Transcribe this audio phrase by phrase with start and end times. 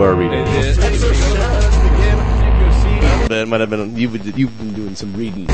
[0.00, 0.44] to our reading.
[3.28, 5.46] That might have been you've been, you've been doing some reading.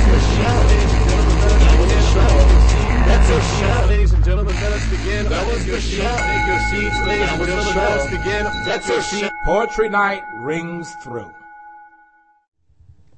[3.89, 5.29] Ladies and gentlemen, let us begin.
[5.29, 6.19] That was the shot.
[6.19, 7.77] Take your seats, ladies and gentlemen.
[7.77, 8.45] Let us begin.
[8.65, 9.31] That's your seat.
[9.45, 11.31] Poetry night rings through.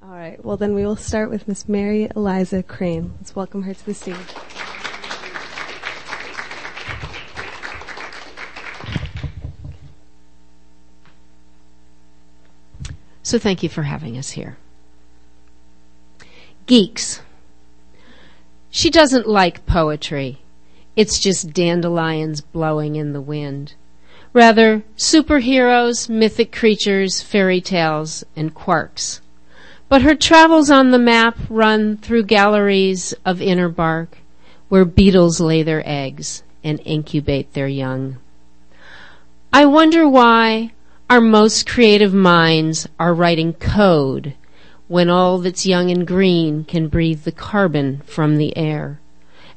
[0.01, 0.43] All right.
[0.43, 3.13] Well, then we will start with Miss Mary Eliza Crane.
[3.19, 4.17] Let's welcome her to the stage.
[13.29, 14.57] So thank you for having us here.
[16.65, 17.21] Geeks.
[18.71, 20.39] She doesn't like poetry.
[20.95, 23.75] It's just dandelions blowing in the wind.
[24.33, 29.19] Rather, superheroes, mythic creatures, fairy tales, and quarks.
[29.89, 34.17] But her travels on the map run through galleries of inner bark,
[34.69, 38.17] where beetles lay their eggs and incubate their young.
[39.53, 40.71] I wonder why
[41.09, 44.35] our most creative minds are writing code
[44.87, 48.99] when all that's young and green can breathe the carbon from the air.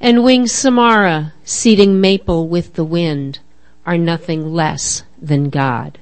[0.01, 3.39] And wing Samara, seeding maple with the wind,
[3.85, 5.99] are nothing less than God.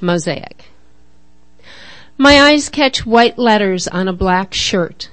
[0.00, 0.66] Mosaic.
[2.16, 5.08] My eyes catch white letters on a black shirt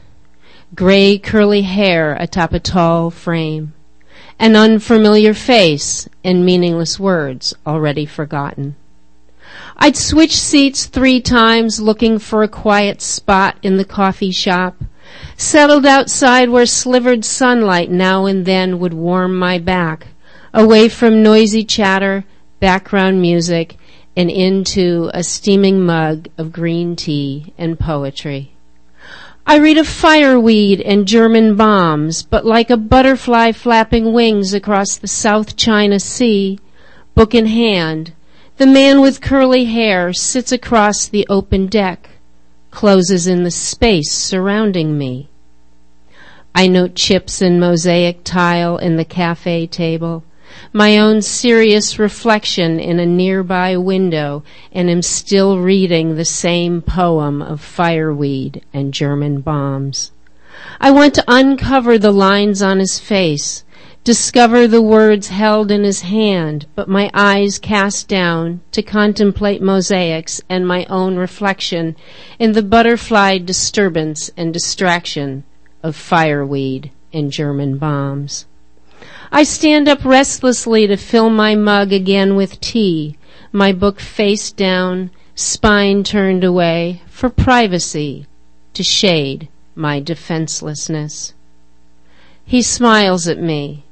[0.73, 3.73] gray curly hair atop a tall frame,
[4.39, 8.75] an unfamiliar face and meaningless words already forgotten.
[9.75, 14.77] I'd switch seats three times looking for a quiet spot in the coffee shop,
[15.35, 20.07] settled outside where slivered sunlight now and then would warm my back,
[20.53, 22.23] away from noisy chatter,
[22.61, 23.75] background music,
[24.15, 28.53] and into a steaming mug of green tea and poetry.
[29.51, 35.09] I read of fireweed and German bombs, but like a butterfly flapping wings across the
[35.09, 36.57] South China Sea,
[37.15, 38.13] book in hand,
[38.55, 42.11] the man with curly hair sits across the open deck,
[42.69, 45.27] closes in the space surrounding me.
[46.55, 50.23] I note chips and mosaic tile in the cafe table,
[50.73, 57.41] my own serious reflection in a nearby window and am still reading the same poem
[57.41, 60.11] of fireweed and German bombs.
[60.79, 63.63] I want to uncover the lines on his face,
[64.03, 70.41] discover the words held in his hand, but my eyes cast down to contemplate mosaics
[70.49, 71.95] and my own reflection
[72.39, 75.43] in the butterfly disturbance and distraction
[75.83, 78.45] of fireweed and German bombs.
[79.33, 83.17] I stand up restlessly to fill my mug again with tea,
[83.53, 88.25] my book face down, spine turned away, for privacy,
[88.73, 91.33] to shade my defenselessness.
[92.43, 93.85] He smiles at me.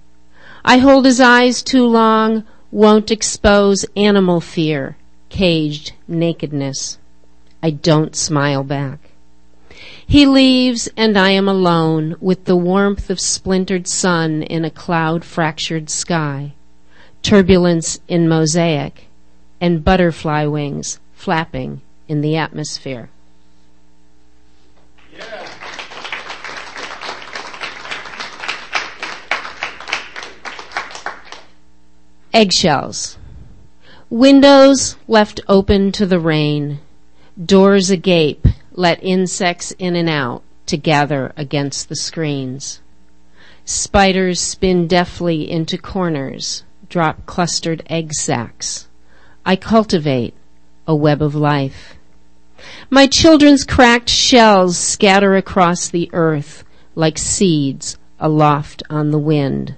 [0.65, 4.97] I hold his eyes too long, won't expose animal fear,
[5.29, 6.97] caged nakedness.
[7.63, 9.08] I don't smile back.
[10.09, 15.23] He leaves and I am alone with the warmth of splintered sun in a cloud
[15.23, 16.53] fractured sky,
[17.21, 19.05] turbulence in mosaic,
[19.61, 23.11] and butterfly wings flapping in the atmosphere.
[25.15, 25.47] Yeah.
[32.33, 33.19] Eggshells.
[34.09, 36.79] Windows left open to the rain.
[37.45, 42.79] Doors agape let insects in and out to gather against the screens.
[43.65, 48.87] Spiders spin deftly into corners, drop clustered egg sacs.
[49.45, 50.33] I cultivate
[50.87, 51.95] a web of life.
[52.89, 56.63] My children's cracked shells scatter across the earth
[56.95, 59.75] like seeds aloft on the wind.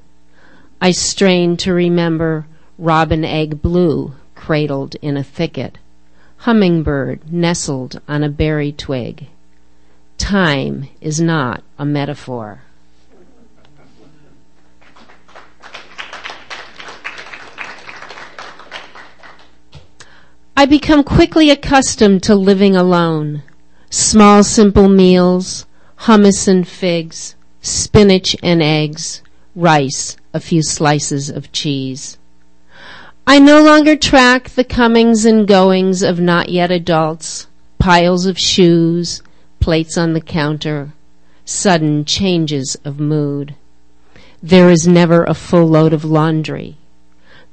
[0.81, 2.47] I strain to remember
[2.77, 5.77] robin egg blue cradled in a thicket
[6.41, 9.27] hummingbird nestled on a berry twig.
[10.17, 12.61] Time is not a metaphor.
[20.57, 23.43] I become quickly accustomed to living alone.
[23.91, 25.67] Small simple meals,
[25.99, 29.21] hummus and figs, spinach and eggs,
[29.55, 32.17] rice, a few slices of cheese.
[33.31, 37.47] I no longer track the comings and goings of not yet adults,
[37.79, 39.23] piles of shoes,
[39.61, 40.91] plates on the counter,
[41.45, 43.55] sudden changes of mood.
[44.43, 46.75] There is never a full load of laundry.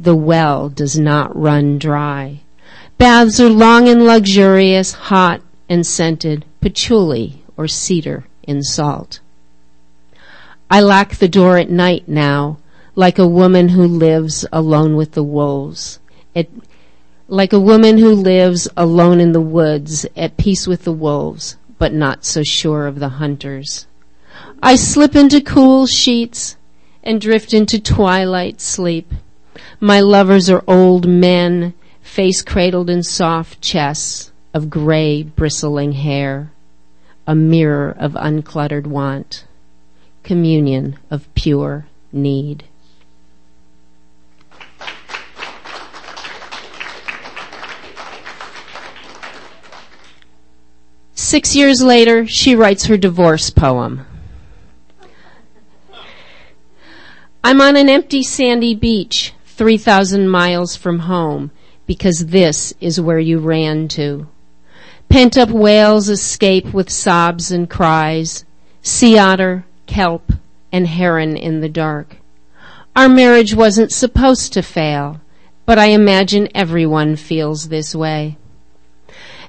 [0.00, 2.40] The well does not run dry.
[2.98, 9.20] Baths are long and luxurious, hot and scented, patchouli or cedar in salt.
[10.68, 12.58] I lock the door at night now,
[12.98, 16.00] like a woman who lives alone with the wolves.
[17.28, 21.92] Like a woman who lives alone in the woods, at peace with the wolves, but
[21.92, 23.86] not so sure of the hunters.
[24.60, 26.56] I slip into cool sheets
[27.04, 29.12] and drift into twilight sleep.
[29.78, 36.50] My lovers are old men, face cradled in soft chests of gray bristling hair,
[37.28, 39.44] a mirror of uncluttered want,
[40.24, 42.64] communion of pure need.
[51.28, 54.06] Six years later, she writes her divorce poem.
[57.44, 61.50] I'm on an empty sandy beach, 3,000 miles from home,
[61.86, 64.26] because this is where you ran to.
[65.10, 68.46] Pent up whales escape with sobs and cries,
[68.80, 70.32] sea otter, kelp,
[70.72, 72.16] and heron in the dark.
[72.96, 75.20] Our marriage wasn't supposed to fail,
[75.66, 78.38] but I imagine everyone feels this way.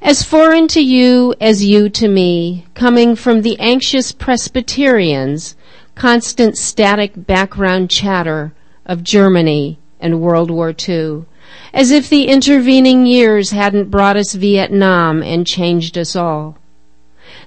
[0.02, 5.58] As foreign to you as you to me, coming from the anxious Presbyterians,
[5.96, 8.54] constant static background chatter
[8.86, 11.26] of Germany and World War II,
[11.74, 16.58] as if the intervening years hadn't brought us Vietnam and changed us all.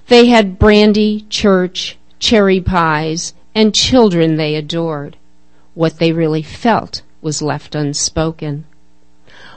[0.07, 5.17] They had brandy, church, cherry pies, and children they adored.
[5.73, 8.65] What they really felt was left unspoken.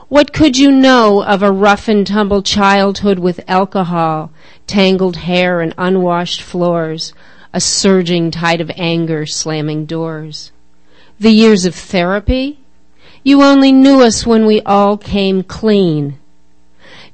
[0.09, 4.31] What could you know of a rough and tumble childhood with alcohol,
[4.65, 7.13] tangled hair, and unwashed floors,
[7.53, 10.53] a surging tide of anger slamming doors?
[11.19, 12.57] The years of therapy?
[13.25, 16.17] You only knew us when we all came clean.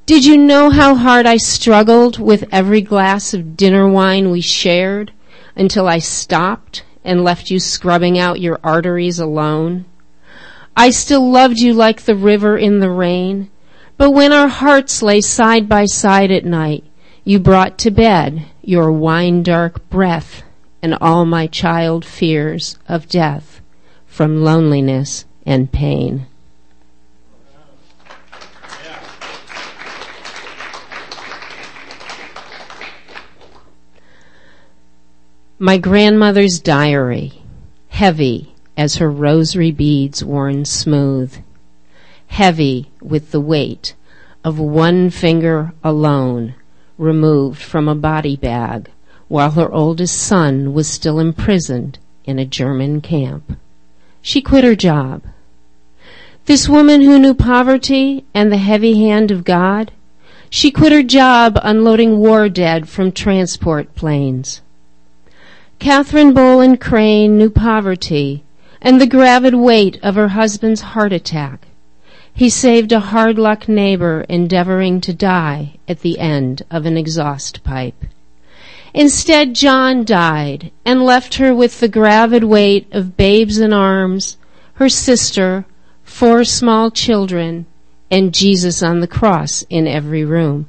[0.06, 5.12] Did you know how hard I struggled with every glass of dinner wine we shared
[5.56, 9.86] until I stopped and left you scrubbing out your arteries alone?
[10.76, 13.50] I still loved you like the river in the rain.
[13.98, 16.84] But when our hearts lay side by side at night,
[17.24, 20.44] you brought to bed your wine dark breath
[20.82, 23.62] and all my child fears of death
[24.08, 26.26] from loneliness and pain.
[35.60, 37.42] My grandmother's diary,
[37.88, 41.38] heavy as her rosary beads worn smooth,
[42.28, 43.94] heavy with the weight
[44.44, 46.56] of one finger alone
[46.98, 48.90] removed from a body bag
[49.28, 53.58] while her oldest son was still imprisoned in a German camp.
[54.22, 55.24] She quit her job.
[56.46, 59.92] This woman who knew poverty and the heavy hand of God,
[60.50, 64.62] she quit her job unloading war dead from transport planes.
[65.80, 68.43] Catherine Boland Crane knew poverty
[68.84, 71.68] and the gravid weight of her husband's heart attack.
[72.34, 77.64] He saved a hard luck neighbor endeavoring to die at the end of an exhaust
[77.64, 78.04] pipe.
[78.94, 84.38] Instead, John died and left her with the gravid weight of babes in arms,
[84.74, 85.66] her sister,
[86.04, 87.66] four small children,
[88.12, 90.68] and Jesus on the cross in every room.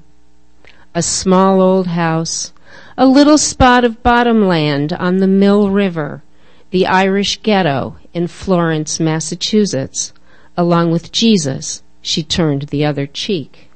[0.94, 2.52] A small old house,
[2.96, 6.22] a little spot of bottom land on the Mill River,
[6.70, 10.12] the Irish ghetto in Florence, Massachusetts.
[10.56, 13.68] Along with Jesus, she turned the other cheek.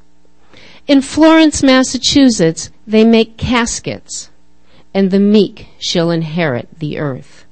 [0.86, 4.30] In Florence, Massachusetts, they make caskets,
[4.94, 7.44] and the meek shall inherit the earth.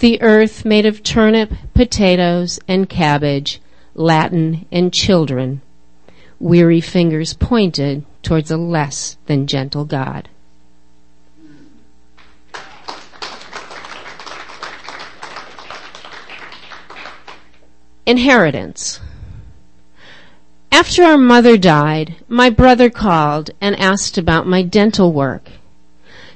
[0.00, 3.60] The earth made of turnip, potatoes, and cabbage,
[3.94, 5.60] Latin, and children.
[6.40, 10.28] Weary fingers pointed towards a less than gentle God.
[18.08, 19.00] Inheritance.
[20.72, 25.50] After our mother died, my brother called and asked about my dental work.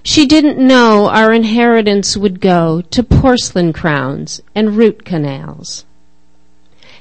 [0.02, 5.86] She didn't know our inheritance would go to porcelain crowns and root canals.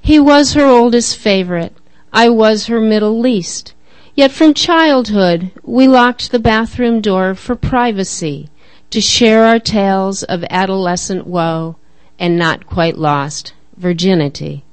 [0.01, 1.75] He was her oldest favorite.
[2.13, 3.73] I was her middle least.
[4.15, 8.47] Yet from childhood, we locked the bathroom door for privacy
[8.89, 11.75] to share our tales of adolescent woe
[12.17, 14.63] and not quite lost virginity.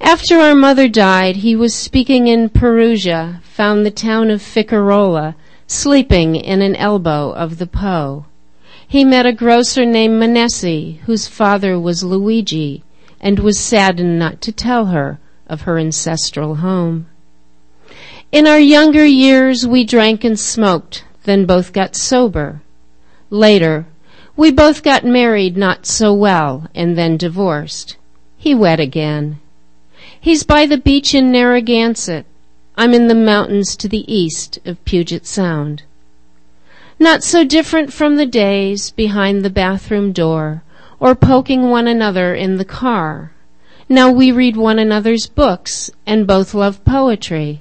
[0.00, 6.34] After our mother died, he was speaking in Perugia, found the town of Ficarola, sleeping
[6.34, 8.26] in an elbow of the Po.
[8.86, 12.82] He met a grocer named Manessi, whose father was Luigi,
[13.20, 17.06] and was saddened not to tell her of her ancestral home.
[18.32, 22.62] In our younger years, we drank and smoked, then both got sober.
[23.30, 23.86] Later,
[24.36, 27.96] We both got married not so well and then divorced.
[28.38, 29.40] He wed again.
[30.18, 32.24] He's by the beach in Narragansett.
[32.76, 35.82] I'm in the mountains to the east of Puget Sound.
[36.98, 40.62] Not so different from the days behind the bathroom door
[40.98, 43.32] or poking one another in the car.
[43.88, 47.60] Now we read one another's books and both love poetry.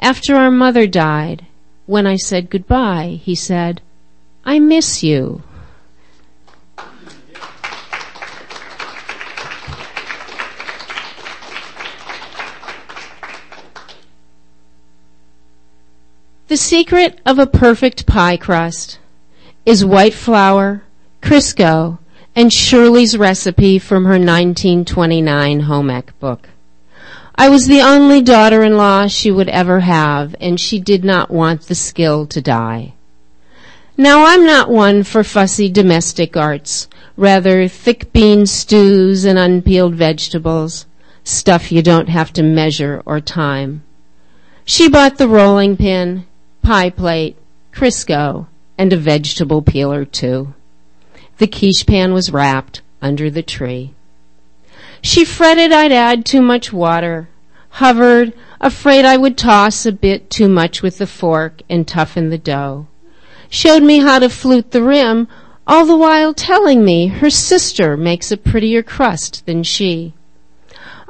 [0.00, 1.46] After our mother died,
[1.86, 3.80] when I said goodbye, he said,
[4.44, 5.42] I miss you.
[16.48, 18.98] The secret of a perfect pie crust
[19.66, 20.82] is white flour,
[21.20, 21.98] Crisco,
[22.34, 26.48] and Shirley's recipe from her 1929 home ec book.
[27.34, 31.74] I was the only daughter-in-law she would ever have, and she did not want the
[31.74, 32.94] skill to die.
[33.98, 36.88] Now I'm not one for fussy domestic arts,
[37.18, 40.86] rather thick bean stews and unpeeled vegetables,
[41.24, 43.82] stuff you don't have to measure or time.
[44.64, 46.24] She bought the rolling pin,
[46.68, 47.34] pie plate,
[47.72, 48.46] Crisco,
[48.76, 50.52] and a vegetable peeler too.
[51.38, 53.94] The quiche pan was wrapped under the tree.
[55.00, 57.30] She fretted I'd add too much water,
[57.70, 62.36] hovered, afraid I would toss a bit too much with the fork and toughen the
[62.36, 62.86] dough.
[63.48, 65.26] Showed me how to flute the rim,
[65.66, 70.12] all the while telling me her sister makes a prettier crust than she.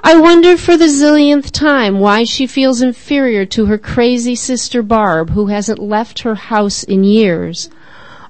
[0.02, 5.30] I wonder for the zillionth time why she feels inferior to her crazy sister Barb
[5.30, 7.68] who hasn't left her house in years.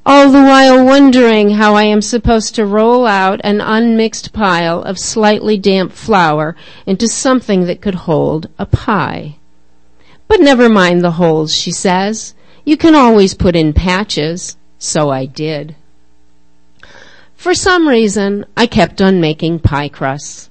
[0.07, 4.99] All the while wondering how I am supposed to roll out an unmixed pile of
[4.99, 6.57] slightly damp flour
[6.87, 9.37] into something that could hold a pie.
[10.27, 12.35] But never mind the holes, she says.
[12.65, 14.57] You can always put in patches.
[14.79, 15.77] So I did.
[17.37, 20.48] For some reason, I kept on making pie crusts.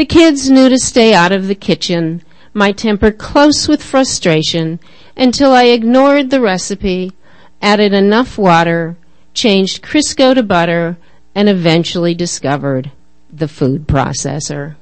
[0.00, 2.22] The kids knew to stay out of the kitchen,
[2.54, 4.80] my temper close with frustration,
[5.14, 7.12] until I ignored the recipe,
[7.60, 8.96] added enough water,
[9.34, 10.96] changed Crisco to butter,
[11.34, 12.90] and eventually discovered
[13.30, 14.76] the food processor.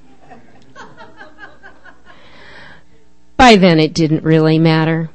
[3.36, 5.10] By then it didn't really matter.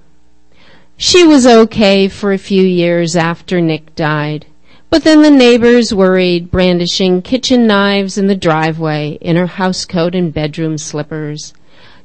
[0.98, 4.48] She was okay for a few years after Nick died.
[4.94, 10.32] But then the neighbors worried, brandishing kitchen knives in the driveway in her housecoat and
[10.32, 11.52] bedroom slippers,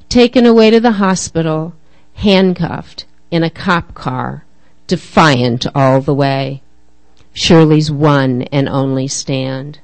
[0.09, 1.75] taken away to the hospital,
[2.15, 4.47] handcuffed in a cop car,
[4.87, 6.63] defiant all the way.
[7.35, 9.81] Shirley's one and only stand.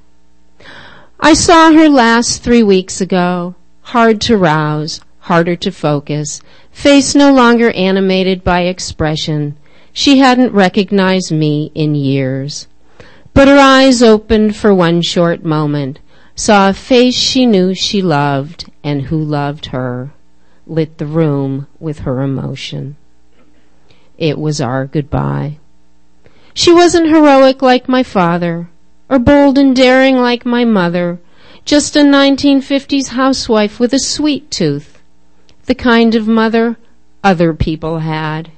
[1.21, 6.41] I saw her last three weeks ago, hard to rouse, harder to focus,
[6.73, 9.59] face no longer animated by expression.
[9.93, 12.67] She hadn't recognized me in years.
[13.35, 15.99] But her eyes opened for one short moment,
[16.37, 20.13] saw a face she knew she loved and who loved her,
[20.67, 22.97] lit the room with her emotion.
[24.17, 25.59] It was our goodbye.
[26.55, 28.69] She wasn't heroic like my father,
[29.09, 31.19] or bold and daring like my mother,
[31.65, 35.03] just a 1950s housewife with a sweet tooth,
[35.67, 36.77] the kind of mother
[37.25, 38.53] other people had.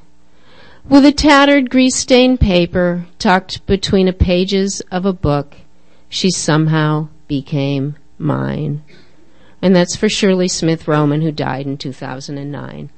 [0.88, 5.56] With a tattered grease-stained paper tucked between the pages of a book,
[6.08, 8.84] she somehow became mine.
[9.60, 12.90] And that's for Shirley Smith Roman, who died in 2009.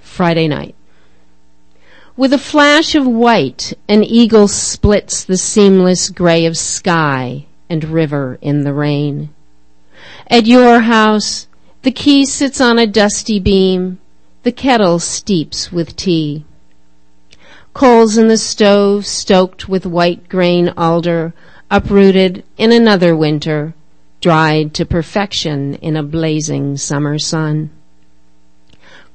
[0.00, 0.74] Friday night.
[2.16, 8.38] With a flash of white, an eagle splits the seamless gray of sky and river
[8.42, 9.30] in the rain.
[10.28, 11.46] At your house,
[11.82, 14.00] the key sits on a dusty beam.
[14.42, 16.44] The kettle steeps with tea.
[17.74, 21.32] Coals in the stove stoked with white grain alder,
[21.70, 23.74] uprooted in another winter,
[24.20, 27.70] dried to perfection in a blazing summer sun.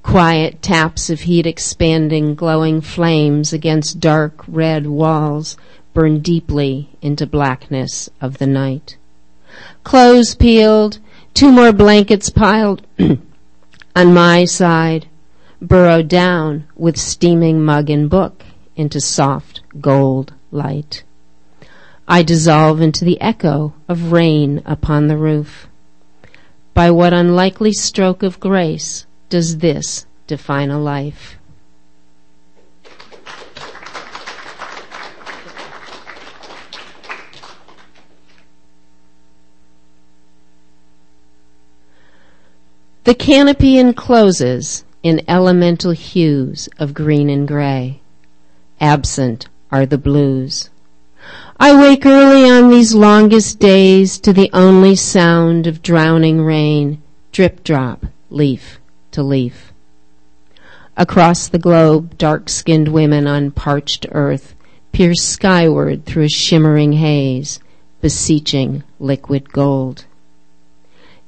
[0.04, 5.58] Quiet taps of heat expanding glowing flames against dark red walls
[5.94, 8.96] burn deeply into blackness of the night.
[9.84, 11.00] Clothes peeled,
[11.34, 12.86] two more blankets piled
[13.96, 15.08] on my side,
[15.62, 18.44] burrowed down with steaming mug and book
[18.76, 21.04] into soft gold light.
[22.08, 25.68] I dissolve into the echo of rain upon the roof.
[26.74, 31.38] By what unlikely stroke of grace does this define a life?
[43.04, 48.00] The canopy encloses in elemental hues of green and gray.
[48.80, 50.70] Absent are the blues.
[51.60, 57.64] I wake early on these longest days to the only sound of drowning rain, drip
[57.64, 58.80] drop, leaf
[59.12, 59.74] to leaf.
[60.96, 64.54] Across the globe, dark-skinned women on parched earth
[64.92, 67.60] pierce skyward through a shimmering haze,
[68.00, 70.06] beseeching liquid gold.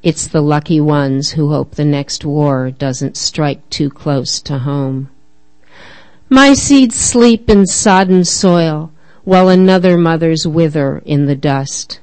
[0.03, 5.10] It's the lucky ones who hope the next war doesn't strike too close to home.
[6.27, 8.91] My seeds sleep in sodden soil
[9.24, 12.01] while another mother's wither in the dust.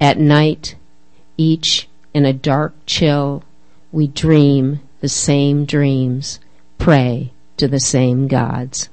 [0.00, 0.76] At night,
[1.36, 3.44] each in a dark chill,
[3.92, 6.40] we dream the same dreams,
[6.78, 8.88] pray to the same gods.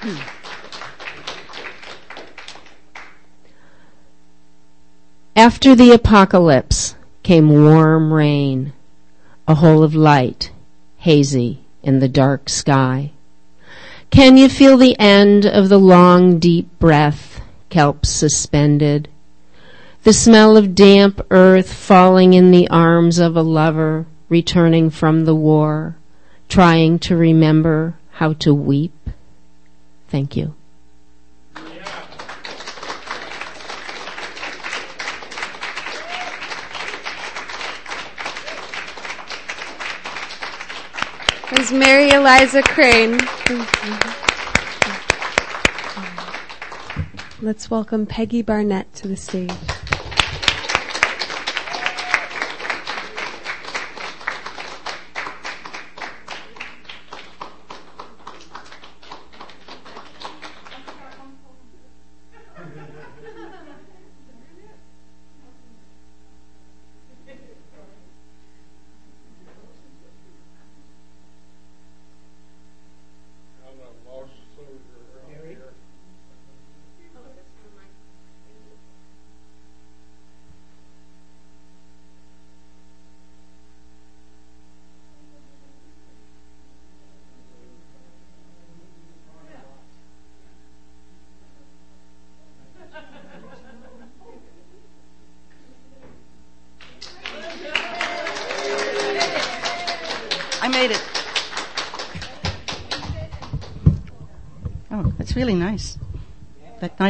[0.00, 0.41] Hmm.
[5.34, 8.74] After the apocalypse came warm rain,
[9.48, 10.52] a hole of light,
[10.98, 13.12] hazy in the dark sky.
[14.10, 19.08] Can you feel the end of the long, deep breath, kelp suspended?
[20.02, 25.34] The smell of damp earth falling in the arms of a lover returning from the
[25.34, 25.96] war,
[26.50, 29.08] trying to remember how to weep?
[30.08, 30.54] Thank you.
[41.72, 43.18] Mary Eliza Crane.
[47.40, 49.50] Let's welcome Peggy Barnett to the stage.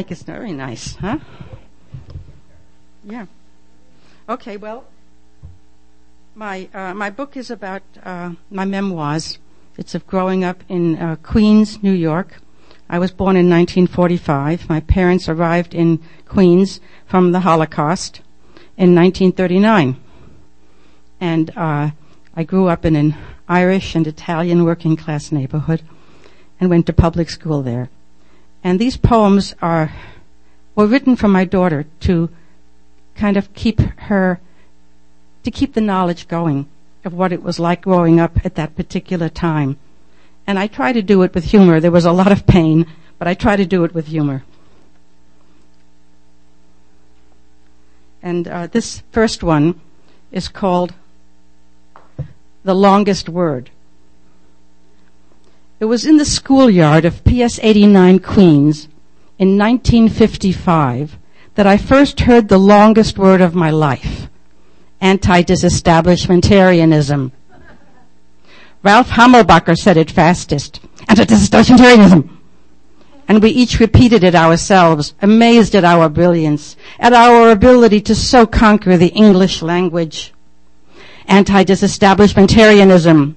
[0.02, 1.18] Mic is very nice, huh?
[3.04, 3.26] Yeah.
[4.28, 4.82] Okay, well,
[6.34, 9.38] my uh, my book is about uh, my memoirs.
[9.78, 12.40] It's of growing up in uh, Queens, New York.
[12.90, 14.68] I was born in 1945.
[14.68, 18.22] My parents arrived in Queens from the Holocaust
[18.76, 19.94] in 1939,
[21.20, 21.90] and uh,
[22.34, 23.14] I grew up in an
[23.48, 25.82] Irish and Italian working class neighborhood
[26.58, 27.88] and went to public school there.
[28.64, 29.92] And these poems are,
[30.74, 32.30] were written for my daughter to
[33.14, 34.40] kind of keep her,
[35.42, 36.68] to keep the knowledge going
[37.04, 39.78] of what it was like growing up at that particular time.
[40.46, 41.80] And I try to do it with humor.
[41.80, 42.86] There was a lot of pain,
[43.18, 44.44] but I try to do it with humor.
[48.22, 49.80] And uh, this first one
[50.30, 50.94] is called
[52.62, 53.70] the longest word.
[55.82, 58.86] It was in the schoolyard of PS 89 Queens
[59.36, 61.18] in 1955
[61.56, 64.28] that I first heard the longest word of my life.
[65.00, 67.32] Anti-disestablishmentarianism.
[68.84, 70.78] Ralph Hammerbacher said it fastest.
[71.08, 72.28] Anti-disestablishmentarianism.
[73.26, 78.46] And we each repeated it ourselves, amazed at our brilliance, at our ability to so
[78.46, 80.32] conquer the English language
[81.26, 83.34] anti-disestablishmentarianism.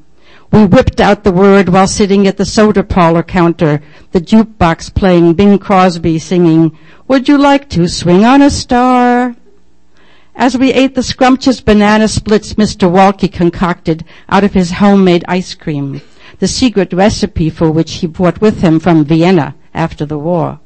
[0.56, 3.82] We whipped out the word while sitting at the soda parlor counter,
[4.14, 6.78] the jukebox playing Bing Crosby singing,
[7.10, 9.36] Would you like to swing on a star?
[10.34, 12.90] As we ate the scrumptious banana splits Mr.
[12.90, 16.00] Walke concocted out of his homemade ice cream,
[16.40, 20.62] the secret recipe for which he brought with him from Vienna after the war.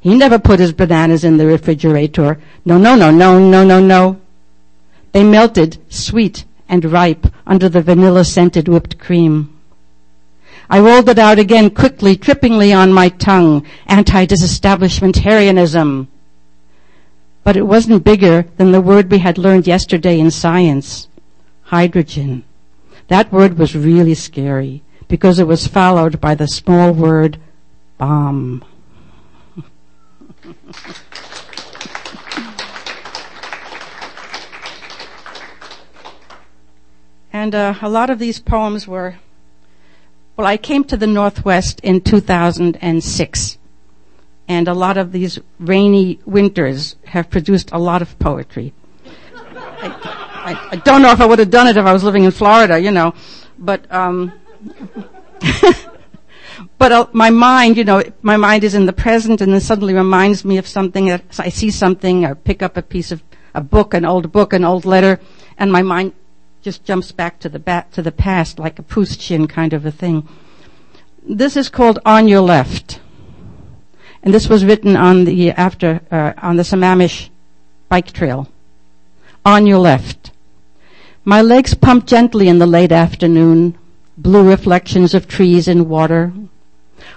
[0.00, 2.40] He never put his bananas in the refrigerator.
[2.64, 4.20] No, no, no, no, no, no, no.
[5.12, 9.60] They melted sweet and ripe under the vanilla scented whipped cream.
[10.70, 13.66] I rolled it out again quickly, trippingly on my tongue.
[13.88, 16.06] Anti-disestablishmentarianism.
[17.42, 21.08] But it wasn't bigger than the word we had learned yesterday in science.
[21.62, 22.44] Hydrogen.
[23.08, 27.40] That word was really scary because it was followed by the small word
[27.98, 28.64] bomb.
[37.32, 39.16] And uh, a lot of these poems were,
[40.36, 43.58] well, I came to the Northwest in 2006.
[44.48, 48.72] And a lot of these rainy winters have produced a lot of poetry.
[49.44, 49.88] I,
[50.44, 52.32] I, I don't know if I would have done it if I was living in
[52.32, 53.14] Florida, you know.
[53.58, 54.32] But, um,
[56.78, 59.94] but uh, my mind, you know, my mind is in the present and then suddenly
[59.94, 63.22] reminds me of something that I see something or pick up a piece of
[63.54, 65.20] a book, an old book, an old letter,
[65.58, 66.12] and my mind
[66.62, 69.90] just jumps back to the back to the past like a Proustian kind of a
[69.90, 70.28] thing.
[71.22, 73.00] This is called On Your Left.
[74.22, 77.30] And this was written on the after uh, on the Sammamish
[77.88, 78.48] bike trail.
[79.46, 80.32] On your left.
[81.24, 83.78] My legs pump gently in the late afternoon,
[84.18, 86.32] blue reflections of trees and water.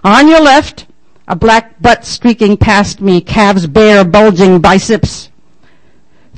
[0.05, 0.87] On your left,
[1.27, 5.29] a black butt streaking past me, calves bare, bulging biceps.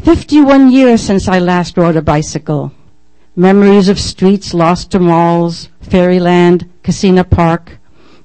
[0.03, 2.71] Fifty-one years since I last rode a bicycle.
[3.37, 7.79] Memories of streets lost to malls, Fairyland, Casino Park,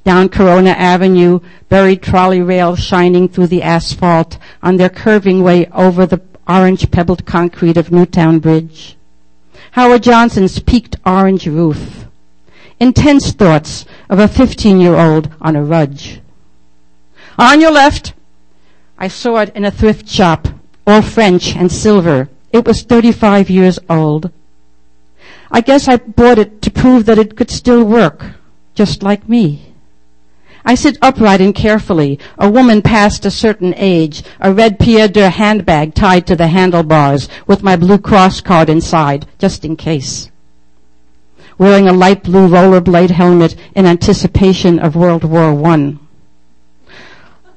[0.05, 6.07] down Corona Avenue, buried trolley rails shining through the asphalt on their curving way over
[6.07, 8.97] the orange pebbled concrete of Newtown Bridge.
[9.73, 12.07] Howard Johnson's peaked orange roof.
[12.79, 16.21] Intense thoughts of a 15 year old on a rudge.
[17.37, 18.15] On your left,
[18.97, 20.47] I saw it in a thrift shop,
[20.87, 22.29] all French and silver.
[22.53, 24.31] It was 35 years old.
[25.51, 28.25] I guess I bought it to prove that it could still work,
[28.75, 29.71] just like me.
[30.65, 35.29] I sit upright and carefully, a woman past a certain age, a red Pierre de
[35.29, 40.31] handbag tied to the handlebars with my Blue Cross card inside, just in case.
[41.59, 45.99] Wearing a light blue rollerblade helmet in anticipation of World War One.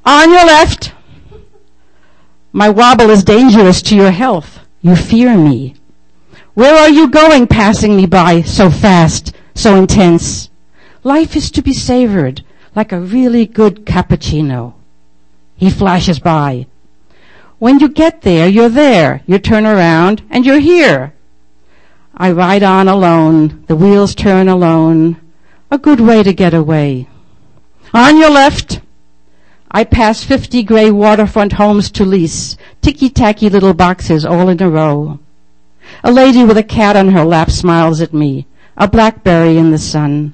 [0.06, 0.94] On your left,
[2.52, 4.60] my wobble is dangerous to your health.
[4.82, 5.76] You fear me.
[6.54, 10.52] Where are you going passing me by so fast, so intense?
[11.04, 12.44] Life is to be savored
[12.76, 14.76] like a really good cappuccino.
[15.56, 16.68] He flashes by.
[17.58, 19.22] When you get there, you're there.
[19.26, 21.14] You turn around and you're here.
[22.16, 23.64] I ride on alone.
[23.66, 25.20] The wheels turn alone.
[25.72, 27.08] A good way to get away.
[27.96, 28.80] On your left,
[29.72, 32.58] I pass 50 gray waterfront homes to lease.
[32.82, 35.20] Ticky-tacky little boxes all in a row.
[36.04, 38.48] A lady with a cat on her lap smiles at me.
[38.78, 40.34] A blackberry in the sun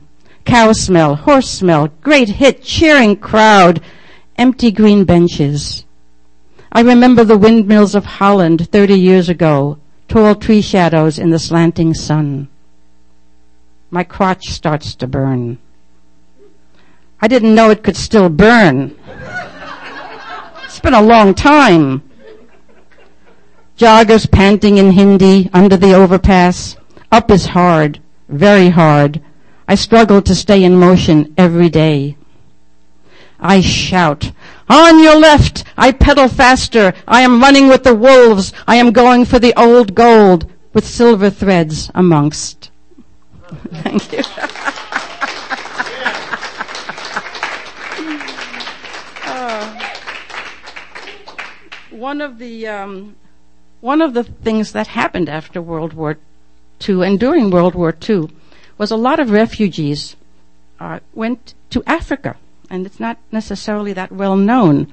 [0.50, 3.80] cow smell, horse smell, great hit, cheering crowd,
[4.36, 5.86] empty green benches.
[6.72, 11.94] I remember the windmills of Holland 30 years ago, tall tree shadows in the slanting
[11.94, 12.48] sun.
[13.92, 15.60] My crotch starts to burn.
[17.22, 18.98] I didn't know it could still burn.
[20.64, 22.09] It's been a long time.
[23.80, 26.76] Joggers panting in Hindi under the overpass.
[27.14, 29.22] Up is hard, very hard.
[29.70, 32.18] I struggle to stay in motion every day.
[33.40, 34.34] I shout,
[34.68, 39.24] on your left, I pedal faster, I am running with the wolves, I am going
[39.24, 42.72] for the old gold with silver threads amongst.
[43.76, 44.20] Thank you.
[49.24, 49.90] uh,
[51.92, 53.16] one of the um,
[53.82, 56.18] one of the things that happened after World War
[56.88, 58.30] II and during World War II
[58.78, 60.16] was a lot of refugees
[60.80, 62.38] uh, went to Africa,
[62.70, 64.92] and it's not necessarily that well known.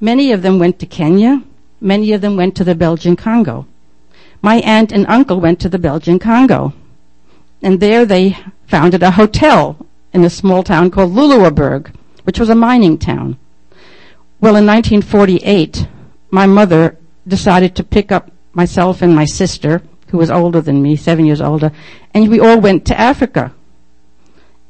[0.00, 1.42] Many of them went to Kenya.
[1.80, 3.66] Many of them went to the Belgian Congo.
[4.42, 6.72] My aunt and uncle went to the Belgian Congo,
[7.62, 11.92] and there they founded a hotel in a small town called Luluabourg,
[12.24, 13.38] which was a mining town.
[14.40, 15.86] Well, in 1948,
[16.30, 20.96] my mother decided to pick up myself and my sister who was older than me,
[20.96, 21.72] seven years older,
[22.14, 23.52] and we all went to Africa.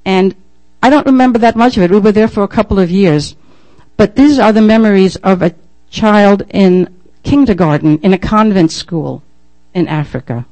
[0.05, 0.35] And
[0.83, 1.91] I don't remember that much of it.
[1.91, 3.37] We were there for a couple of years.
[3.97, 5.55] But these are the memories of a
[5.91, 9.23] child in kindergarten in a convent school
[9.75, 10.47] in Africa.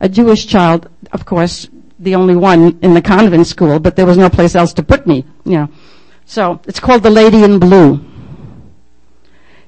[0.00, 4.18] A Jewish child, of course, the only one in the convent school, but there was
[4.18, 5.68] no place else to put me, you know.
[6.26, 8.04] So it's called The Lady in Blue.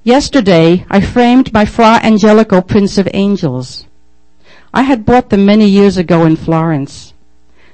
[0.07, 3.89] Yesterday, I framed my Fra Angelico prints of Angels.
[4.73, 7.13] I had bought them many years ago in Florence.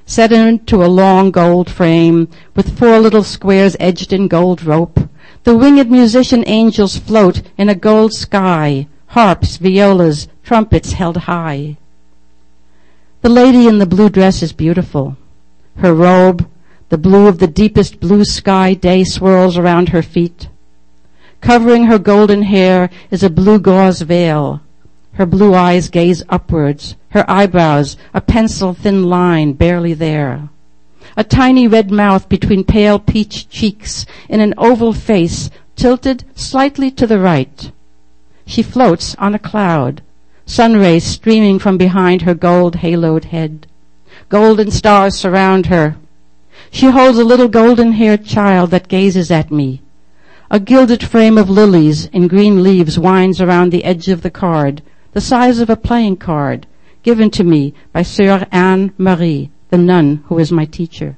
[0.07, 4.99] Set into a long gold frame with four little squares edged in gold rope.
[5.43, 11.77] The winged musician angels float in a gold sky, harps, violas, trumpets held high.
[13.21, 15.17] The lady in the blue dress is beautiful.
[15.77, 16.49] Her robe,
[16.89, 20.47] the blue of the deepest blue sky day swirls around her feet.
[21.43, 24.61] Covering her golden hair is a blue gauze veil.
[25.15, 30.47] Her blue eyes gaze upwards, her eyebrows a pencil thin line barely there.
[31.17, 37.05] A tiny red mouth between pale peach cheeks in an oval face tilted slightly to
[37.05, 37.73] the right.
[38.45, 40.01] She floats on a cloud,
[40.45, 43.67] sun rays streaming from behind her gold haloed head.
[44.29, 45.97] Golden stars surround her.
[46.71, 49.81] She holds a little golden haired child that gazes at me.
[50.53, 54.83] A gilded frame of lilies in green leaves winds around the edge of the card,
[55.13, 56.67] the size of a playing card,
[57.01, 61.17] given to me by Sœur Anne Marie, the nun who is my teacher.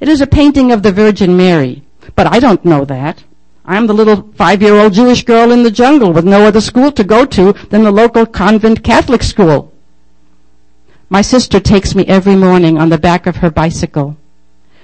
[0.00, 1.84] It is a painting of the Virgin Mary,
[2.16, 3.22] but I don't know that.
[3.64, 7.24] I'm the little five-year-old Jewish girl in the jungle with no other school to go
[7.26, 9.72] to than the local convent Catholic school.
[11.08, 14.16] My sister takes me every morning on the back of her bicycle.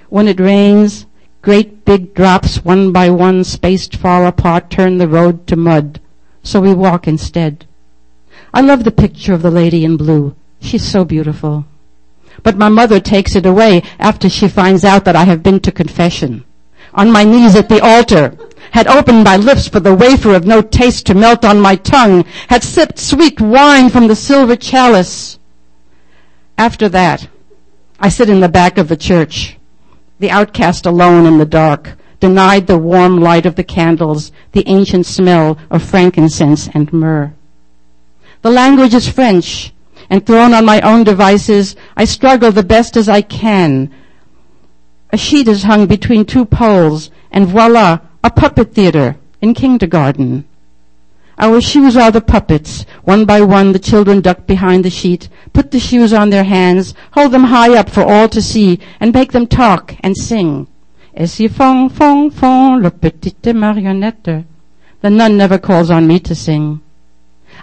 [0.08, 1.05] When it rains,
[1.46, 6.00] great big drops one by one spaced far apart turn the road to mud,
[6.42, 7.64] so we walk instead.
[8.52, 10.34] I love the picture of the lady in blue.
[10.60, 11.64] She's so beautiful.
[12.42, 15.70] But my mother takes it away after she finds out that I have been to
[15.70, 16.44] confession.
[16.94, 18.36] On my knees at the altar,
[18.72, 22.24] had opened my lips for the wafer of no taste to melt on my tongue,
[22.48, 25.38] had sipped sweet wine from the silver chalice.
[26.58, 27.28] After that,
[28.00, 29.56] I sit in the back of the church,
[30.18, 35.06] the outcast alone in the dark, denied the warm light of the candles, the ancient
[35.06, 37.32] smell of frankincense and myrrh.
[38.42, 39.72] The language is French,
[40.08, 43.92] and thrown on my own devices, I struggle the best as I can.
[45.10, 50.44] A sheet is hung between two poles, and voila, a puppet theater in kindergarten.
[51.38, 52.86] Our shoes are the puppets.
[53.04, 56.94] One by one, the children duck behind the sheet, put the shoes on their hands,
[57.12, 60.66] hold them high up for all to see, and make them talk and sing.
[61.14, 64.44] Ainsi font, font, font, le petite marionnette.
[65.02, 66.80] The nun never calls on me to sing.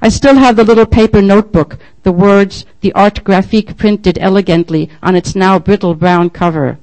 [0.02, 5.16] I still have the little paper notebook, the words, the art graphique printed elegantly on
[5.16, 6.78] its now brittle brown cover.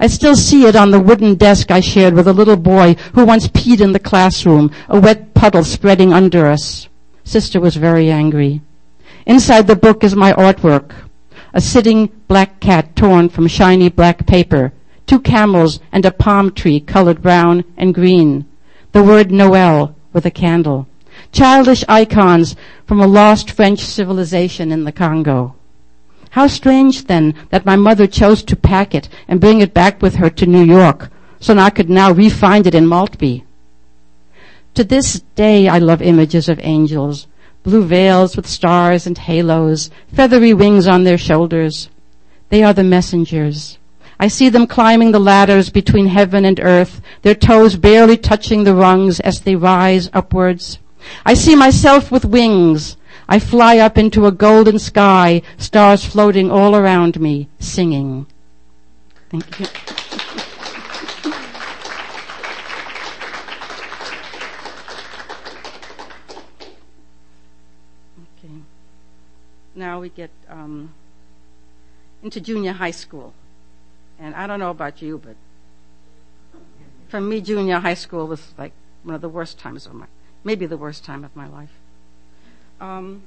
[0.00, 3.24] I still see it on the wooden desk I shared with a little boy who
[3.24, 6.88] once peed in the classroom, a wet puddle spreading under us.
[7.24, 8.60] Sister was very angry.
[9.26, 10.92] Inside the book is my artwork.
[11.52, 14.72] A sitting black cat torn from shiny black paper,
[15.06, 18.46] two camels and a palm tree colored brown and green.
[18.92, 20.88] The word Noel with a candle
[21.32, 25.54] childish icons from a lost French civilization in the Congo.
[26.34, 30.16] How strange then that my mother chose to pack it and bring it back with
[30.16, 33.44] her to New York so that I could now re-find it in Maltby.
[34.74, 37.28] To this day I love images of angels,
[37.62, 41.88] blue veils with stars and halos, feathery wings on their shoulders.
[42.48, 43.78] They are the messengers.
[44.18, 48.74] I see them climbing the ladders between heaven and earth, their toes barely touching the
[48.74, 50.80] rungs as they rise upwards.
[51.24, 52.96] I see myself with wings.
[53.28, 58.26] I fly up into a golden sky, stars floating all around me, singing.
[59.30, 59.66] Thank you.
[68.38, 68.54] okay.
[69.74, 70.92] Now we get um,
[72.22, 73.32] into junior high school.
[74.18, 75.36] And I don't know about you, but
[77.08, 80.06] for me, junior high school was like one of the worst times of my
[80.44, 81.70] maybe the worst time of my life.
[82.84, 83.22] Um,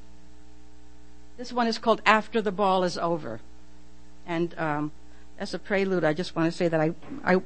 [1.37, 3.39] this one is called After the Ball is Over.
[4.27, 4.91] And um,
[5.39, 6.93] as a prelude, I just want to say that I,
[7.23, 7.41] I,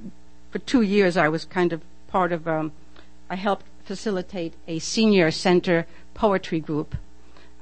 [0.51, 2.73] for two years, I was kind of part of, um,
[3.29, 6.95] I helped facilitate a senior center poetry group,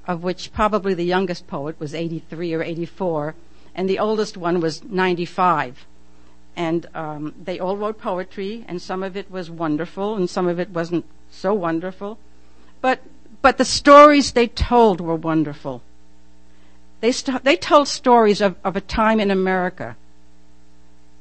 [0.07, 3.35] of which probably the youngest poet was 83 or 84,
[3.75, 5.85] and the oldest one was 95
[6.55, 10.59] and um, they all wrote poetry, and some of it was wonderful, and some of
[10.59, 12.17] it wasn't so wonderful.
[12.81, 12.99] But
[13.41, 15.81] but the stories they told were wonderful.
[17.01, 19.95] They st- they told stories of, of a time in America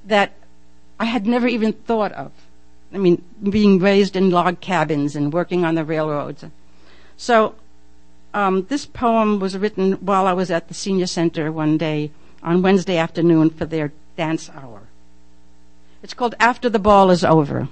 [0.05, 0.33] that
[0.99, 2.33] I had never even thought of.
[2.93, 6.45] I mean, being raised in log cabins and working on the railroads.
[7.17, 7.55] So
[8.35, 12.11] um, this poem was written while I was at the senior center one day
[12.43, 14.83] on Wednesday afternoon for their dance hour.
[16.03, 17.69] It's called After the Ball is Over.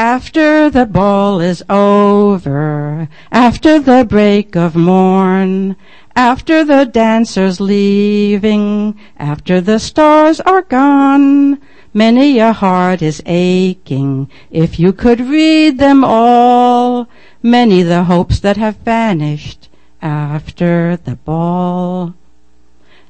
[0.00, 5.76] After the ball is over, after the break of morn,
[6.16, 11.60] after the dancers leaving, after the stars are gone,
[11.92, 14.30] many a heart is aching.
[14.50, 17.06] If you could read them all,
[17.42, 19.68] many the hopes that have vanished
[20.00, 22.14] after the ball.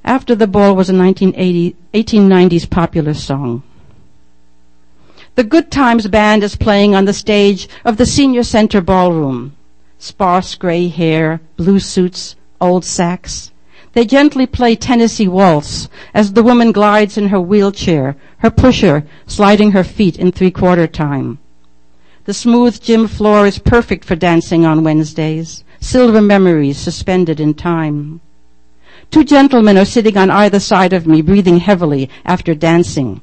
[0.05, 3.63] After the Ball was a 1890s popular song.
[5.37, 9.55] The Good Times Band is playing on the stage of the Senior Center Ballroom.
[9.97, 13.53] sparse gray hair, blue suits, old sacks.
[13.93, 19.71] They gently play Tennessee waltz as the woman glides in her wheelchair, her pusher sliding
[19.71, 21.39] her feet in three-quarter time.
[22.25, 28.21] The smooth gym floor is perfect for dancing on Wednesdays, silver memories suspended in time.
[29.13, 33.21] Two gentlemen are sitting on either side of me, breathing heavily after dancing.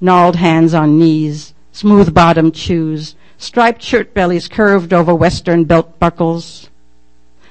[0.00, 6.70] Gnarled hands on knees, smooth bottomed shoes, striped shirt bellies curved over western belt buckles.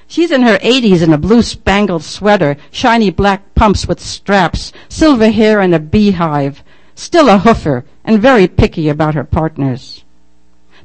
[0.07, 5.29] She's in her 80s in a blue spangled sweater, shiny black pumps with straps, silver
[5.29, 6.63] hair and a beehive,
[6.95, 10.03] still a hoofer and very picky about her partners.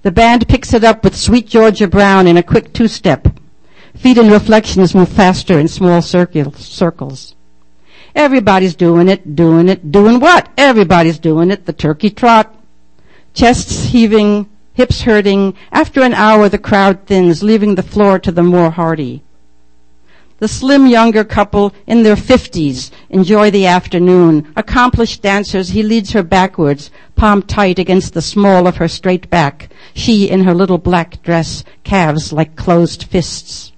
[0.03, 3.29] The band picks it up with Sweet Georgia Brown in a quick two-step.
[3.97, 7.35] Feet in reflections move faster in small circles.
[8.15, 10.49] Everybody's doing it, doing it, doing what?
[10.57, 12.55] Everybody's doing it, the turkey trot.
[13.35, 15.55] Chests heaving, hips hurting.
[15.73, 19.23] After an hour, the crowd thins, leaving the floor to the more hardy.
[20.39, 24.53] The slim younger couple in their fifties enjoy the afternoon.
[24.57, 29.71] Accomplished dancers, he leads her backwards, palm tight against the small of her straight back.
[29.95, 33.73] She in her little black dress, calves like closed fists.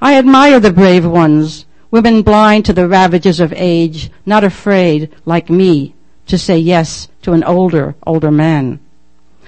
[0.00, 1.65] I admire the brave ones,
[1.96, 5.94] women blind to the ravages of age, not afraid, like me,
[6.26, 8.78] to say yes to an older, older man.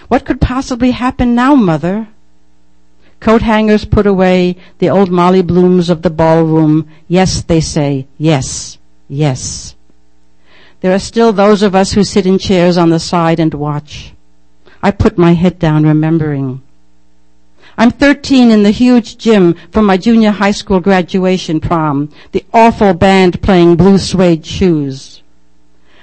[0.08, 2.08] What could possibly happen now, mother?
[3.20, 6.88] Coat hangers put away, the old molly blooms of the ballroom.
[7.06, 8.06] Yes, they say.
[8.16, 8.78] Yes.
[9.08, 9.74] Yes.
[10.80, 14.14] There are still those of us who sit in chairs on the side and watch.
[14.82, 16.62] I put my head down remembering.
[17.78, 22.94] I'm 13 in the huge gym for my junior high school graduation prom, the awful
[22.94, 25.22] band playing blue suede shoes.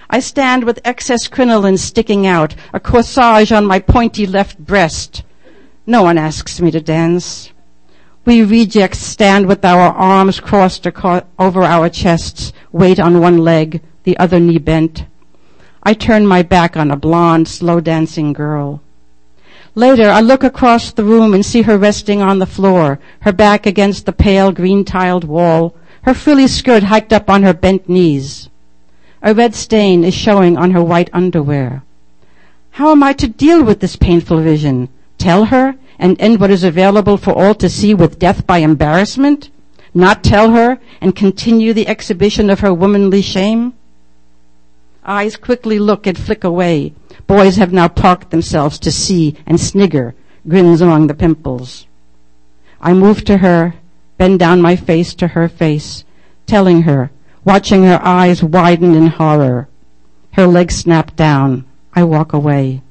[0.10, 5.24] I stand with excess crinoline sticking out, a corsage on my pointy left breast,
[5.88, 7.52] no one asks me to dance.
[8.26, 14.18] We rejects stand with our arms crossed over our chests, weight on one leg, the
[14.18, 15.06] other knee bent.
[15.84, 18.82] I turn my back on a blonde, slow dancing girl.
[19.76, 23.68] Later, I look across the room and see her resting on the floor, her back
[23.68, 25.76] against the pale green tiled wall,
[26.06, 28.48] her frilly skirt hiked up on her bent knees.
[29.24, 31.82] A red stain is showing on her white underwear.
[32.72, 34.90] How am I to deal with this painful vision?
[35.18, 39.50] Tell her and end what is available for all to see with death by embarrassment?
[39.96, 43.74] Not tell her and continue the exhibition of her womanly shame?
[45.04, 46.94] Eyes quickly look and flick away.
[47.26, 50.14] Boys have now parked themselves to see and snigger,
[50.48, 51.88] grins among the pimples.
[52.80, 53.74] I move to her,
[54.18, 56.04] bend down my face to her face,
[56.46, 57.12] telling her,
[57.44, 59.68] watching her eyes widen in horror.
[60.34, 61.66] Her legs snap down.
[61.94, 62.82] I walk away.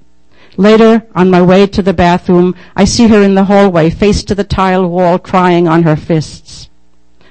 [0.57, 4.35] Later, on my way to the bathroom, I see her in the hallway, face to
[4.35, 6.71] the tile wall, crying on her fists.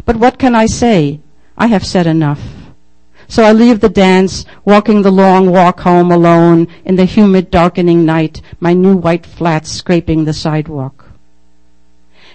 [0.06, 1.22] But what can I say?
[1.58, 2.42] I have said enough.
[3.28, 8.06] So I leave the dance, walking the long walk home alone in the humid, darkening
[8.06, 11.03] night, my new white flats scraping the sidewalk.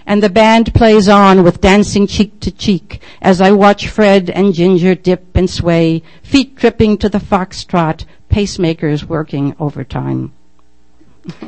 [0.09, 4.55] And the band plays on with dancing cheek to cheek as I watch Fred and
[4.55, 10.33] Ginger dip and sway, feet tripping to the foxtrot, pacemakers working overtime.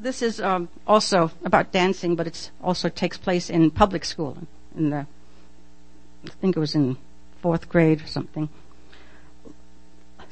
[0.00, 4.36] this is um, also about dancing, but it also takes place in public school.
[4.76, 5.06] In the,
[6.26, 6.96] I think it was in
[7.40, 8.48] fourth grade or something.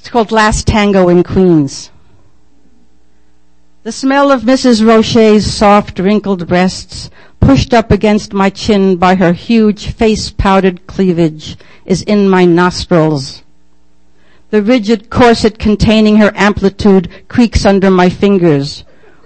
[0.03, 1.93] It's called Last Tango in Queens.
[3.85, 4.85] The smell of Mrs.
[4.85, 11.57] Roche's soft, wrinkled breasts pushed up against my chin by her huge face powdered cleavage
[11.87, 13.45] is in my nostrils.
[14.51, 18.83] The rigid corset containing her amplitude creaks under my fingers,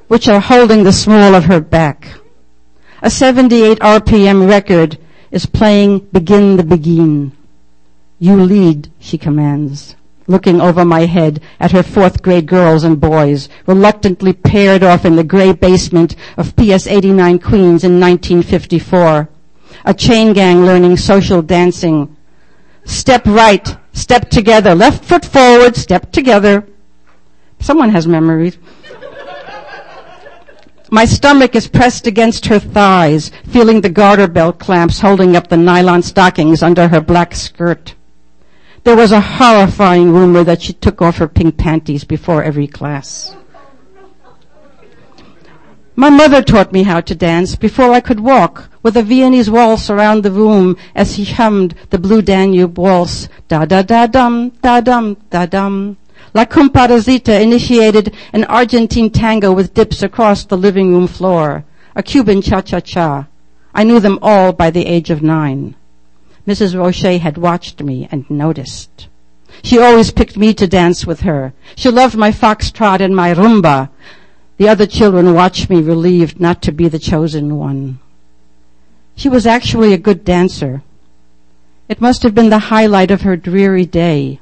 [0.09, 2.07] which are holding the small of her back.
[3.00, 4.98] A 78 RPM record
[5.30, 7.32] is playing Begin the Beguine.
[8.18, 9.96] You lead, she commands
[10.26, 15.16] looking over my head at her fourth grade girls and boys, reluctantly paired off in
[15.16, 19.28] the gray basement of PS 89 Queens in 1954.
[19.84, 22.16] A chain gang learning social dancing.
[22.84, 26.66] Step right, step together, left foot forward, step together.
[27.58, 28.58] Someone has memories.
[30.90, 35.56] My stomach is pressed against her thighs, feeling the garter belt clamps holding up the
[35.56, 37.95] nylon stockings under her black skirt.
[38.87, 43.34] There was a horrifying rumor that she took off her pink panties before every class.
[45.97, 49.91] My mother taught me how to dance before I could walk, with a Viennese waltz
[49.91, 53.28] around the room as he hummed the Blue Danube waltz.
[53.49, 55.97] Da da da dum, da dum, da dum.
[56.32, 61.64] La Cumparsita initiated an Argentine tango with dips across the living room floor,
[61.97, 63.26] a Cuban cha-cha-cha.
[63.74, 65.74] I knew them all by the age of nine.
[66.47, 66.78] Mrs.
[66.78, 69.09] Roche had watched me and noticed.
[69.62, 71.53] She always picked me to dance with her.
[71.74, 73.90] She loved my foxtrot and my rumba.
[74.59, 77.99] The other children watched me relieved not to be the chosen one.
[79.16, 80.82] She was actually a good dancer.
[81.88, 84.40] It must have been the highlight of her dreary day.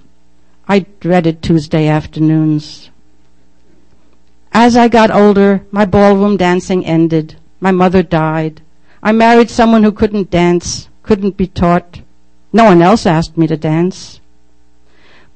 [0.69, 2.91] I dreaded Tuesday afternoons.
[4.53, 7.37] As I got older, my ballroom dancing ended.
[7.61, 8.63] My mother died.
[9.03, 12.01] I married someone who couldn't dance, couldn't be taught.
[12.53, 14.21] No one else asked me to dance.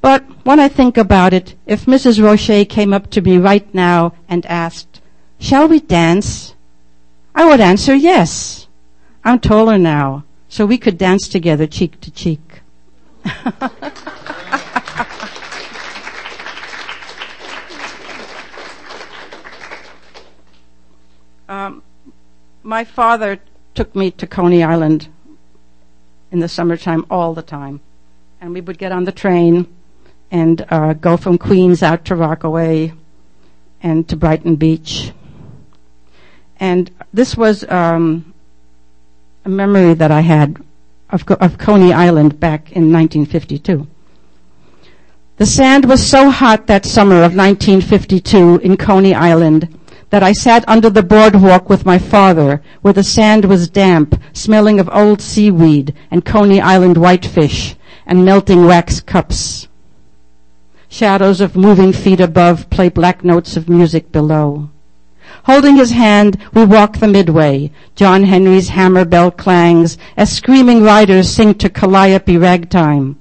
[0.00, 2.22] But when I think about it, if Mrs.
[2.22, 5.00] Roche came up to me right now and asked,
[5.38, 6.54] Shall we dance?
[7.34, 8.66] I would answer yes.
[9.24, 12.40] I'm taller now, so we could dance together cheek to cheek.
[21.48, 21.82] um,
[22.62, 23.38] my father
[23.74, 25.08] took me to Coney Island
[26.30, 27.80] in the summertime all the time.
[28.40, 29.66] And we would get on the train
[30.30, 32.92] and uh, go from Queens out to Rockaway
[33.82, 35.12] and to Brighton Beach.
[36.60, 38.34] And this was um,
[39.44, 40.62] a memory that I had
[41.10, 43.86] of, of Coney Island back in 1952.
[45.36, 49.77] The sand was so hot that summer of 1952 in Coney Island
[50.10, 54.80] that I sat under the boardwalk with my father, where the sand was damp, smelling
[54.80, 59.68] of old seaweed and Coney Island whitefish and melting wax cups.
[60.88, 64.70] Shadows of moving feet above play black notes of music below.
[65.44, 67.70] Holding his hand, we walk the midway.
[67.94, 73.18] John Henry's hammer bell clangs as screaming riders sing to Calliope ragtime.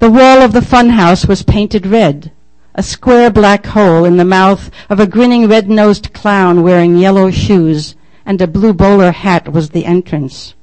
[0.00, 2.32] The wall of the funhouse was painted red
[2.74, 7.96] a square black hole in the mouth of a grinning red-nosed clown wearing yellow shoes,
[8.24, 10.54] and a blue bowler hat was the entrance.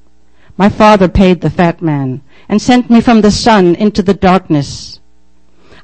[0.57, 4.96] My father paid the fat man and sent me from the sun into the darkness.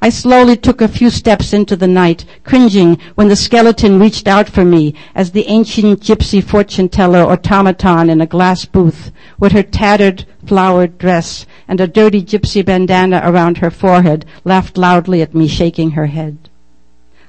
[0.03, 4.49] I slowly took a few steps into the night, cringing when the skeleton reached out
[4.49, 9.63] for me as the ancient gypsy fortune teller automaton in a glass booth with her
[9.63, 15.47] tattered flowered dress and a dirty gypsy bandana around her forehead laughed loudly at me
[15.47, 16.49] shaking her head.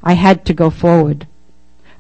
[0.03, 1.29] I had to go forward.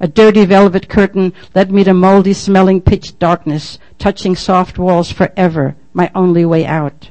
[0.00, 5.76] A dirty velvet curtain led me to moldy smelling pitch darkness, touching soft walls forever,
[5.92, 7.10] my only way out.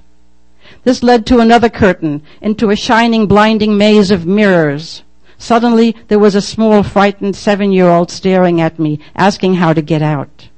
[0.84, 5.04] This led to another curtain, into a shining, blinding maze of mirrors.
[5.38, 10.50] Suddenly, there was a small, frightened seven-year-old staring at me, asking how to get out.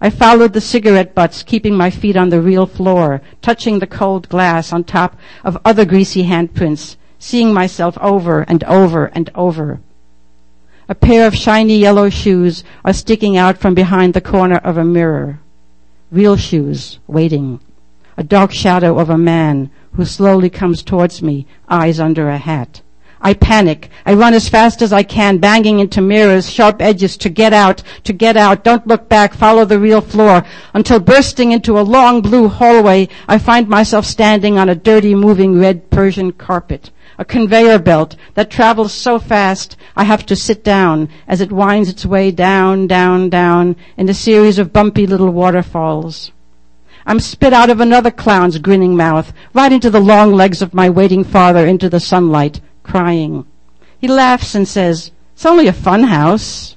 [0.00, 4.28] I followed the cigarette butts, keeping my feet on the real floor, touching the cold
[4.28, 9.80] glass on top of other greasy handprints, seeing myself over and over and over.
[10.88, 14.84] A pair of shiny yellow shoes are sticking out from behind the corner of a
[14.84, 15.40] mirror.
[16.10, 17.60] Real shoes, waiting
[18.16, 22.82] a dark shadow of a man who slowly comes towards me, eyes under a hat.
[23.24, 23.88] I panic.
[24.04, 27.82] I run as fast as I can, banging into mirrors, sharp edges to get out,
[28.02, 28.64] to get out.
[28.64, 29.32] Don't look back.
[29.32, 30.44] Follow the real floor
[30.74, 35.60] until bursting into a long blue hallway, I find myself standing on a dirty moving
[35.60, 36.90] red Persian carpet.
[37.16, 41.88] A conveyor belt that travels so fast I have to sit down as it winds
[41.88, 46.32] its way down, down, down in a series of bumpy little waterfalls.
[47.06, 50.88] I'm spit out of another clown's grinning mouth, right into the long legs of my
[50.88, 53.44] waiting father into the sunlight, crying.
[53.98, 56.76] He laughs and says, It's only a fun house.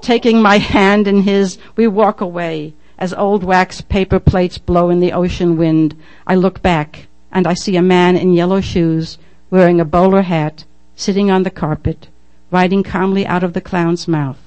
[0.00, 2.74] Taking my hand in his, we walk away.
[2.98, 5.94] As old wax paper plates blow in the ocean wind,
[6.26, 9.18] I look back and I see a man in yellow shoes,
[9.50, 10.64] wearing a bowler hat,
[10.96, 12.08] sitting on the carpet,
[12.50, 14.40] riding calmly out of the clown's mouth.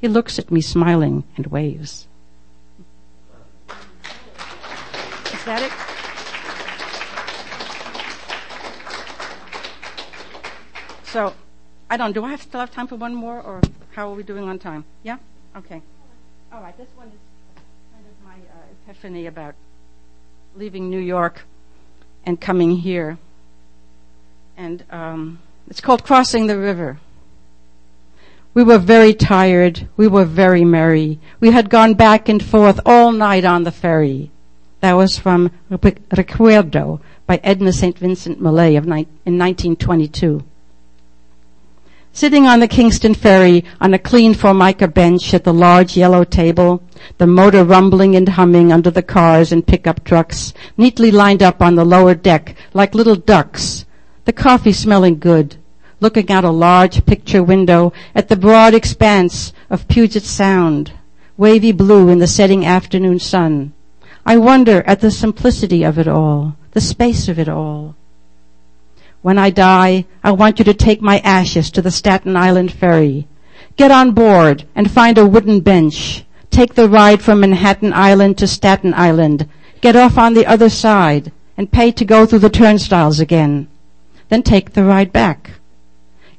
[0.00, 2.07] He looks at me smiling and waves.
[11.04, 11.32] So,
[11.88, 12.12] I don't.
[12.12, 14.58] Do I have still have time for one more, or how are we doing on
[14.58, 14.84] time?
[15.02, 15.16] Yeah.
[15.56, 15.80] Okay.
[16.52, 16.76] All right.
[16.76, 17.14] This one is
[17.94, 19.54] kind of my uh, epiphany about
[20.54, 21.46] leaving New York
[22.26, 23.16] and coming here,
[24.54, 26.98] and um, it's called crossing the river.
[28.52, 29.88] We were very tired.
[29.96, 31.20] We were very merry.
[31.40, 34.30] We had gone back and forth all night on the ferry.
[34.80, 37.98] That was from Recuerdo by Edna St.
[37.98, 40.44] Vincent Millay of ni- in 1922.
[42.12, 46.82] Sitting on the Kingston ferry on a clean formica bench at the large yellow table,
[47.18, 51.74] the motor rumbling and humming under the cars and pickup trucks, neatly lined up on
[51.74, 53.84] the lower deck like little ducks,
[54.24, 55.56] the coffee smelling good,
[56.00, 60.92] looking out a large picture window at the broad expanse of Puget Sound,
[61.36, 63.72] wavy blue in the setting afternoon sun.
[64.28, 67.96] I wonder at the simplicity of it all, the space of it all.
[69.22, 73.26] When I die, I want you to take my ashes to the Staten Island ferry.
[73.76, 76.26] Get on board and find a wooden bench.
[76.50, 79.48] Take the ride from Manhattan Island to Staten Island.
[79.80, 83.66] Get off on the other side and pay to go through the turnstiles again.
[84.28, 85.52] Then take the ride back.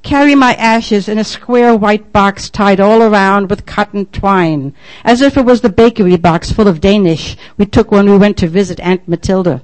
[0.02, 4.74] Carry my ashes in a square white box tied all around with cotton twine,
[5.04, 7.36] as if it was the bakery box full of Danish.
[7.58, 9.62] We took when we went to visit Aunt Matilda.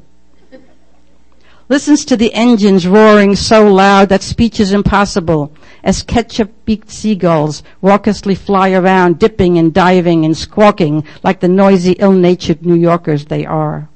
[1.68, 5.52] Listens to the engines roaring so loud that speech is impossible.
[5.84, 12.64] As ketchup-beaked seagulls raucously fly around, dipping and diving and squawking like the noisy, ill-natured
[12.64, 13.90] New Yorkers they are.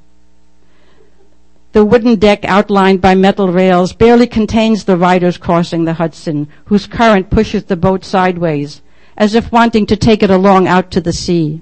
[1.71, 6.87] The wooden deck outlined by metal rails barely contains the riders crossing the Hudson, whose
[6.87, 8.81] current pushes the boat sideways,
[9.15, 11.61] as if wanting to take it along out to the sea.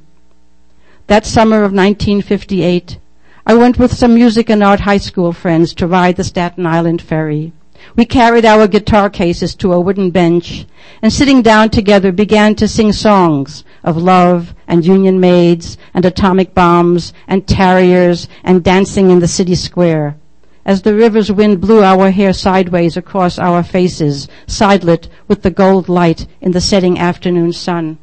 [1.07, 2.99] That summer of 1958,
[3.45, 7.01] I went with some music and art high school friends to ride the Staten Island
[7.01, 7.51] ferry.
[7.97, 10.65] We carried our guitar cases to a wooden bench
[11.01, 16.53] and sitting down together began to sing songs of love and union maids and atomic
[16.53, 20.17] bombs and terriers and dancing in the city square.
[20.65, 25.87] As the river's wind blew our hair sideways across our faces, sidelit with the gold
[25.87, 27.97] light in the setting afternoon sun.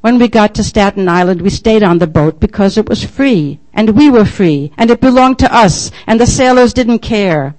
[0.00, 3.60] When we got to Staten Island, we stayed on the boat because it was free,
[3.72, 7.54] and we were free, and it belonged to us, and the sailors didn't care.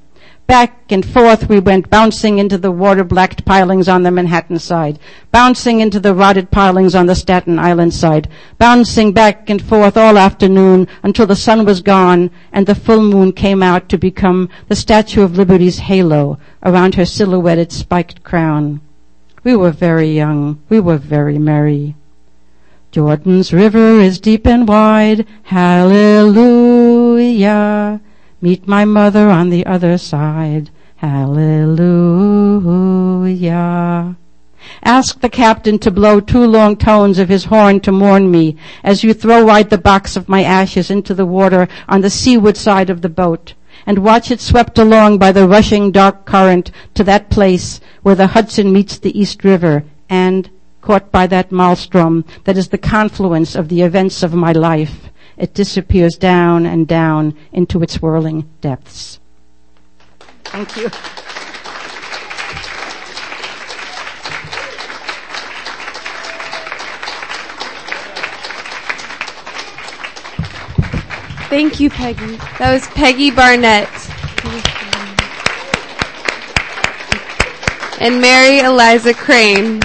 [0.47, 4.99] Back and forth we went, bouncing into the water-blacked pilings on the Manhattan side,
[5.31, 8.27] bouncing into the rotted pilings on the Staten Island side,
[8.57, 13.31] bouncing back and forth all afternoon until the sun was gone and the full moon
[13.31, 18.81] came out to become the Statue of Liberty's halo around her silhouetted spiked crown.
[19.43, 20.61] We were very young.
[20.69, 21.95] We were very merry.
[22.91, 25.25] Jordan's river is deep and wide.
[25.43, 26.41] Hallelujah.
[28.41, 30.71] Meet my mother on the other side.
[30.95, 31.77] Hallelujah.
[34.83, 39.03] Ask the captain to blow two long tones of his horn to mourn me as
[39.03, 42.89] you throw wide the box of my ashes into the water on the seaward side
[42.89, 43.53] of the boat
[43.85, 48.27] and watch it swept along by the rushing dark current to that place where the
[48.27, 50.49] Hudson meets the East River and
[50.81, 55.10] caught by that maelstrom that is the confluence of the events of my life.
[55.41, 59.19] It disappears down and down into its whirling depths.
[60.43, 60.89] Thank you.
[71.49, 72.35] Thank you, Peggy.
[72.59, 73.89] That was Peggy Barnett.
[77.99, 79.79] And Mary Eliza Crane.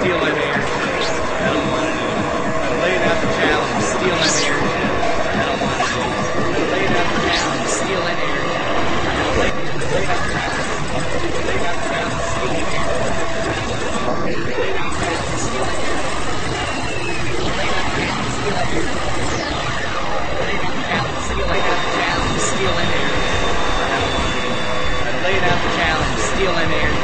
[0.00, 0.56] steal my air.
[0.56, 2.24] I don't want to do it.
[2.64, 4.56] I'm laying out the challenge steal my air.
[4.56, 5.92] I don't want it.
[5.92, 8.48] I'm out the challenge steal in mayor.
[9.10, 10.64] I laid out the challenge.
[11.04, 11.60] Steal in mayor.
[11.60, 13.28] I'm out the challenge steal.
[14.60, 15.68] I'm out the challenge steal.
[17.40, 18.16] I'm out the challenge
[21.28, 21.50] steal.
[21.50, 22.72] I'm out the challenge steal.
[25.20, 26.99] I'm out the challenge steal.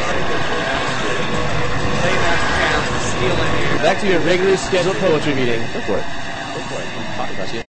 [3.82, 5.60] Back to your regularly scheduled poetry meeting.
[5.72, 6.04] Go for it.
[6.54, 7.64] Go for it.